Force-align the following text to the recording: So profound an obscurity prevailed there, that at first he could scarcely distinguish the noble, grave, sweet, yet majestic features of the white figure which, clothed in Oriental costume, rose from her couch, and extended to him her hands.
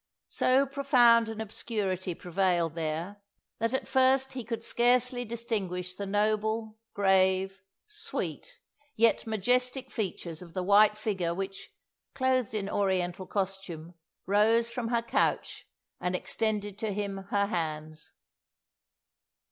So 0.29 0.65
profound 0.65 1.29
an 1.29 1.39
obscurity 1.39 2.15
prevailed 2.15 2.73
there, 2.73 3.21
that 3.59 3.71
at 3.75 3.87
first 3.87 4.33
he 4.33 4.43
could 4.43 4.63
scarcely 4.63 5.23
distinguish 5.25 5.93
the 5.93 6.07
noble, 6.07 6.79
grave, 6.95 7.61
sweet, 7.85 8.61
yet 8.95 9.27
majestic 9.27 9.91
features 9.91 10.41
of 10.41 10.55
the 10.55 10.63
white 10.63 10.97
figure 10.97 11.35
which, 11.35 11.71
clothed 12.15 12.55
in 12.55 12.67
Oriental 12.67 13.27
costume, 13.27 13.93
rose 14.25 14.71
from 14.71 14.87
her 14.87 15.03
couch, 15.03 15.67
and 15.99 16.15
extended 16.15 16.79
to 16.79 16.91
him 16.91 17.25
her 17.29 17.45
hands. 17.45 18.13